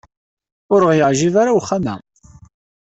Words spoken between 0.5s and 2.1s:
Ur aɣ-yeɛjib ara uxxam-a.